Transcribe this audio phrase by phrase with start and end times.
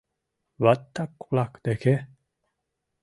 [0.61, 1.95] Баттак-влак деке?